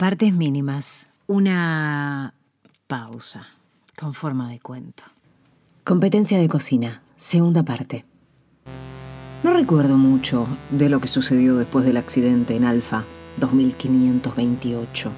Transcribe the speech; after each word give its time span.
Partes 0.00 0.32
mínimas. 0.32 1.10
Una 1.26 2.32
pausa 2.86 3.48
con 3.98 4.14
forma 4.14 4.48
de 4.48 4.58
cuento. 4.58 5.02
Competencia 5.84 6.38
de 6.38 6.48
cocina. 6.48 7.02
Segunda 7.16 7.64
parte. 7.64 8.06
No 9.44 9.52
recuerdo 9.52 9.98
mucho 9.98 10.46
de 10.70 10.88
lo 10.88 11.02
que 11.02 11.06
sucedió 11.06 11.54
después 11.54 11.84
del 11.84 11.98
accidente 11.98 12.56
en 12.56 12.64
Alfa 12.64 13.04
2528. 13.36 15.10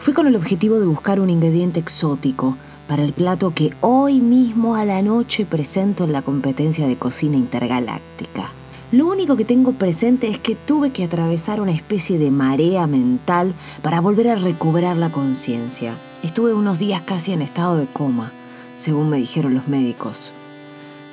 Fui 0.00 0.12
con 0.12 0.26
el 0.26 0.36
objetivo 0.36 0.78
de 0.78 0.84
buscar 0.84 1.18
un 1.18 1.30
ingrediente 1.30 1.80
exótico 1.80 2.58
para 2.86 3.04
el 3.04 3.14
plato 3.14 3.54
que 3.54 3.72
hoy 3.80 4.20
mismo 4.20 4.76
a 4.76 4.84
la 4.84 5.00
noche 5.00 5.46
presento 5.46 6.04
en 6.04 6.12
la 6.12 6.20
competencia 6.20 6.86
de 6.86 6.96
cocina 6.98 7.38
intergaláctica. 7.38 8.50
Lo 8.94 9.08
único 9.08 9.34
que 9.34 9.44
tengo 9.44 9.72
presente 9.72 10.28
es 10.28 10.38
que 10.38 10.54
tuve 10.54 10.90
que 10.90 11.02
atravesar 11.02 11.60
una 11.60 11.72
especie 11.72 12.16
de 12.16 12.30
marea 12.30 12.86
mental 12.86 13.52
para 13.82 14.00
volver 14.00 14.28
a 14.28 14.36
recobrar 14.36 14.96
la 14.96 15.10
conciencia. 15.10 15.94
Estuve 16.22 16.54
unos 16.54 16.78
días 16.78 17.02
casi 17.02 17.32
en 17.32 17.42
estado 17.42 17.76
de 17.76 17.86
coma, 17.86 18.30
según 18.76 19.10
me 19.10 19.16
dijeron 19.16 19.52
los 19.52 19.66
médicos. 19.66 20.32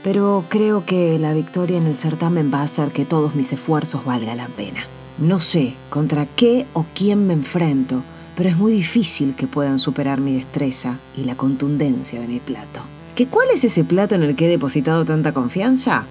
Pero 0.03 0.45
creo 0.47 0.85
que 0.85 1.17
la 1.17 1.33
victoria 1.33 1.79
en 1.79 1.87
el 1.87 1.97
certamen 1.97 2.53
va 2.53 2.59
a 2.59 2.65
hacer 2.65 2.89
que 2.89 3.03
todos 3.03 3.33
mis 3.33 3.51
esfuerzos 3.51 4.05
valgan 4.05 4.37
la 4.37 4.47
pena. 4.47 4.85
No 5.17 5.39
sé 5.39 5.73
contra 5.89 6.27
qué 6.27 6.67
o 6.73 6.85
quién 6.93 7.25
me 7.25 7.33
enfrento, 7.33 8.03
pero 8.35 8.47
es 8.47 8.57
muy 8.57 8.73
difícil 8.73 9.33
que 9.33 9.47
puedan 9.47 9.79
superar 9.79 10.21
mi 10.21 10.35
destreza 10.35 10.99
y 11.17 11.23
la 11.23 11.35
contundencia 11.35 12.21
de 12.21 12.27
mi 12.27 12.39
plato. 12.39 12.81
¿Que 13.15 13.25
cuál 13.25 13.47
es 13.51 13.63
ese 13.63 13.83
plato 13.83 14.13
en 14.13 14.21
el 14.21 14.35
que 14.35 14.45
he 14.45 14.49
depositado 14.49 15.03
tanta 15.03 15.31
confianza? 15.31 16.05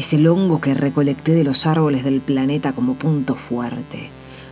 Es 0.00 0.14
el 0.14 0.26
hongo 0.28 0.62
que 0.62 0.72
recolecté 0.72 1.34
de 1.34 1.44
los 1.44 1.66
árboles 1.66 2.04
del 2.04 2.22
planeta 2.22 2.72
como 2.72 2.94
punto 2.94 3.34
fuerte, 3.34 4.08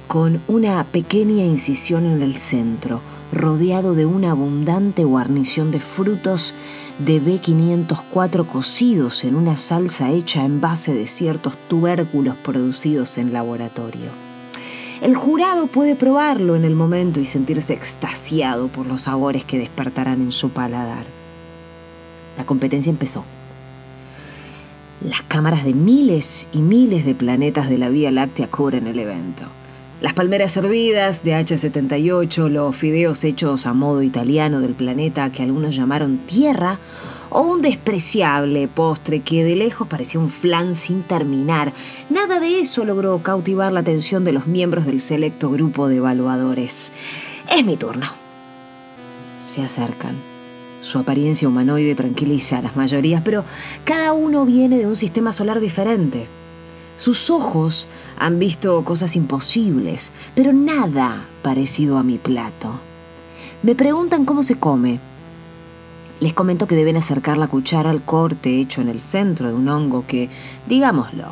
con 0.06 0.42
una 0.46 0.84
pequeña 0.84 1.42
incisión 1.42 2.04
en 2.04 2.20
el 2.20 2.36
centro, 2.36 3.00
rodeado 3.32 3.94
de 3.94 4.04
una 4.04 4.32
abundante 4.32 5.04
guarnición 5.04 5.70
de 5.70 5.80
frutos 5.80 6.54
de 6.98 7.22
B504 7.22 8.46
cocidos 8.46 9.24
en 9.24 9.36
una 9.36 9.56
salsa 9.56 10.10
hecha 10.10 10.44
en 10.44 10.60
base 10.60 10.92
de 10.92 11.06
ciertos 11.06 11.54
tubérculos 11.66 12.36
producidos 12.36 13.16
en 13.16 13.32
laboratorio. 13.32 14.10
El 15.00 15.14
jurado 15.14 15.66
puede 15.66 15.96
probarlo 15.96 16.56
en 16.56 16.66
el 16.66 16.74
momento 16.74 17.20
y 17.20 17.24
sentirse 17.24 17.72
extasiado 17.72 18.68
por 18.68 18.84
los 18.84 19.02
sabores 19.02 19.44
que 19.44 19.58
despertarán 19.58 20.20
en 20.20 20.32
su 20.32 20.50
paladar. 20.50 21.06
La 22.36 22.44
competencia 22.44 22.90
empezó. 22.90 23.24
Las 25.00 25.22
cámaras 25.22 25.64
de 25.64 25.74
miles 25.74 26.48
y 26.52 26.58
miles 26.58 27.04
de 27.04 27.14
planetas 27.14 27.68
de 27.68 27.78
la 27.78 27.88
Vía 27.88 28.10
Láctea 28.10 28.48
cubren 28.48 28.88
el 28.88 28.98
evento. 28.98 29.44
Las 30.00 30.12
palmeras 30.12 30.50
servidas 30.50 31.22
de 31.22 31.34
H78, 31.34 32.48
los 32.48 32.74
fideos 32.74 33.22
hechos 33.22 33.66
a 33.66 33.74
modo 33.74 34.02
italiano 34.02 34.60
del 34.60 34.74
planeta 34.74 35.30
que 35.30 35.44
algunos 35.44 35.76
llamaron 35.76 36.18
Tierra, 36.18 36.78
o 37.30 37.42
un 37.42 37.62
despreciable 37.62 38.66
postre 38.68 39.20
que 39.20 39.44
de 39.44 39.54
lejos 39.54 39.86
parecía 39.86 40.20
un 40.20 40.30
flan 40.30 40.74
sin 40.74 41.02
terminar. 41.02 41.72
Nada 42.10 42.40
de 42.40 42.60
eso 42.60 42.84
logró 42.84 43.18
cautivar 43.22 43.72
la 43.72 43.80
atención 43.80 44.24
de 44.24 44.32
los 44.32 44.46
miembros 44.46 44.86
del 44.86 45.00
selecto 45.00 45.50
grupo 45.50 45.88
de 45.88 45.96
evaluadores. 45.96 46.92
Es 47.54 47.64
mi 47.64 47.76
turno. 47.76 48.06
Se 49.40 49.62
acercan. 49.62 50.37
Su 50.80 50.98
apariencia 50.98 51.48
humanoide 51.48 51.94
tranquiliza 51.94 52.58
a 52.58 52.62
las 52.62 52.76
mayorías, 52.76 53.22
pero 53.24 53.44
cada 53.84 54.12
uno 54.12 54.44
viene 54.44 54.78
de 54.78 54.86
un 54.86 54.96
sistema 54.96 55.32
solar 55.32 55.60
diferente. 55.60 56.26
Sus 56.96 57.30
ojos 57.30 57.88
han 58.18 58.38
visto 58.38 58.82
cosas 58.84 59.16
imposibles, 59.16 60.12
pero 60.34 60.52
nada 60.52 61.24
parecido 61.42 61.98
a 61.98 62.02
mi 62.02 62.18
plato. 62.18 62.72
Me 63.62 63.74
preguntan 63.74 64.24
cómo 64.24 64.42
se 64.42 64.56
come. 64.56 65.00
Les 66.20 66.32
comento 66.32 66.66
que 66.66 66.74
deben 66.74 66.96
acercar 66.96 67.36
la 67.38 67.48
cuchara 67.48 67.90
al 67.90 68.02
corte 68.02 68.60
hecho 68.60 68.80
en 68.80 68.88
el 68.88 69.00
centro 69.00 69.48
de 69.48 69.54
un 69.54 69.68
hongo 69.68 70.04
que, 70.06 70.28
digámoslo, 70.66 71.26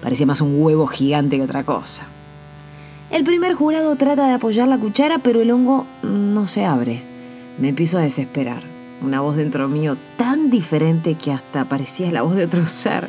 parecía 0.00 0.26
más 0.26 0.40
un 0.40 0.60
huevo 0.60 0.86
gigante 0.86 1.36
que 1.36 1.42
otra 1.42 1.64
cosa. 1.64 2.04
El 3.10 3.24
primer 3.24 3.54
jurado 3.54 3.94
trata 3.96 4.26
de 4.26 4.34
apoyar 4.34 4.68
la 4.68 4.78
cuchara, 4.78 5.18
pero 5.18 5.42
el 5.42 5.50
hongo 5.50 5.86
no 6.02 6.46
se 6.46 6.64
abre. 6.64 7.02
Me 7.58 7.68
empiezo 7.68 7.98
a 7.98 8.02
desesperar 8.02 8.71
una 9.02 9.20
voz 9.20 9.36
dentro 9.36 9.68
mío 9.68 9.96
tan 10.16 10.50
diferente 10.50 11.14
que 11.14 11.32
hasta 11.32 11.64
parecía 11.64 12.12
la 12.12 12.22
voz 12.22 12.36
de 12.36 12.44
otro 12.44 12.66
ser, 12.66 13.08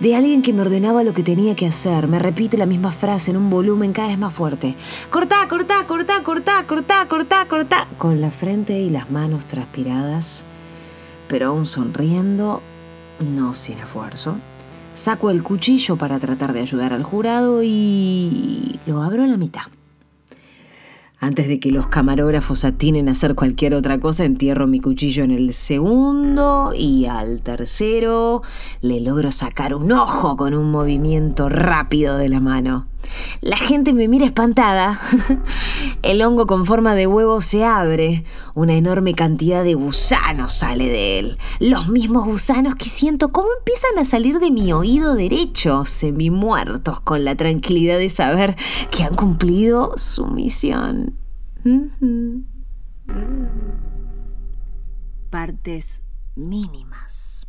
de 0.00 0.14
alguien 0.14 0.42
que 0.42 0.52
me 0.52 0.62
ordenaba 0.62 1.04
lo 1.04 1.14
que 1.14 1.22
tenía 1.22 1.54
que 1.54 1.66
hacer. 1.66 2.08
Me 2.08 2.18
repite 2.18 2.56
la 2.56 2.66
misma 2.66 2.92
frase 2.92 3.30
en 3.30 3.36
un 3.36 3.50
volumen 3.50 3.92
cada 3.92 4.08
vez 4.08 4.18
más 4.18 4.34
fuerte. 4.34 4.74
Cortá, 5.10 5.46
cortá, 5.48 5.84
cortá, 5.86 6.22
cortá, 6.22 6.64
cortá, 6.66 7.06
cortá, 7.08 7.46
cortá. 7.46 7.86
Con 7.98 8.20
la 8.20 8.30
frente 8.30 8.78
y 8.80 8.90
las 8.90 9.10
manos 9.10 9.46
transpiradas, 9.46 10.44
pero 11.28 11.48
aún 11.48 11.66
sonriendo, 11.66 12.60
no 13.20 13.54
sin 13.54 13.78
esfuerzo. 13.78 14.36
Saco 14.94 15.30
el 15.30 15.42
cuchillo 15.42 15.96
para 15.96 16.18
tratar 16.20 16.52
de 16.52 16.60
ayudar 16.60 16.92
al 16.92 17.02
jurado 17.02 17.62
y 17.62 18.78
lo 18.86 19.02
abro 19.02 19.24
a 19.24 19.26
la 19.26 19.36
mitad. 19.36 19.62
Antes 21.24 21.48
de 21.48 21.58
que 21.58 21.70
los 21.70 21.86
camarógrafos 21.86 22.66
atinen 22.66 23.08
a 23.08 23.12
hacer 23.12 23.34
cualquier 23.34 23.74
otra 23.74 23.98
cosa, 23.98 24.26
entierro 24.26 24.66
mi 24.66 24.78
cuchillo 24.78 25.24
en 25.24 25.30
el 25.30 25.54
segundo 25.54 26.74
y 26.76 27.06
al 27.06 27.40
tercero 27.40 28.42
le 28.82 29.00
logro 29.00 29.32
sacar 29.32 29.74
un 29.74 29.90
ojo 29.92 30.36
con 30.36 30.52
un 30.52 30.70
movimiento 30.70 31.48
rápido 31.48 32.18
de 32.18 32.28
la 32.28 32.40
mano. 32.40 32.88
La 33.40 33.56
gente 33.56 33.92
me 33.92 34.08
mira 34.08 34.26
espantada. 34.26 35.00
El 36.02 36.22
hongo 36.22 36.46
con 36.46 36.66
forma 36.66 36.94
de 36.94 37.06
huevo 37.06 37.40
se 37.40 37.64
abre. 37.64 38.24
Una 38.54 38.74
enorme 38.74 39.14
cantidad 39.14 39.64
de 39.64 39.74
gusanos 39.74 40.52
sale 40.54 40.88
de 40.88 41.18
él. 41.18 41.38
Los 41.60 41.88
mismos 41.88 42.24
gusanos 42.24 42.74
que 42.76 42.86
siento 42.86 43.30
cómo 43.30 43.48
empiezan 43.58 43.98
a 43.98 44.04
salir 44.04 44.38
de 44.38 44.50
mi 44.50 44.72
oído 44.72 45.14
derecho, 45.14 45.84
semi 45.84 46.30
muertos, 46.30 47.00
con 47.00 47.24
la 47.24 47.34
tranquilidad 47.34 47.98
de 47.98 48.08
saber 48.08 48.56
que 48.90 49.04
han 49.04 49.14
cumplido 49.14 49.96
su 49.96 50.26
misión. 50.26 51.16
Partes 55.30 56.02
mínimas. 56.36 57.46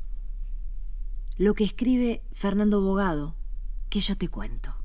Lo 1.37 1.53
que 1.53 1.65
escribe 1.65 2.23
Fernando 2.31 2.81
Bogado, 2.81 3.35
que 3.89 3.99
yo 3.99 4.17
te 4.17 4.29
cuento. 4.29 4.84